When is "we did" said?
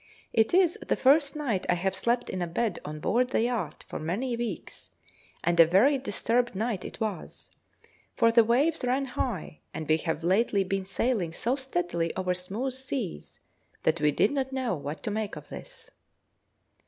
14.01-14.31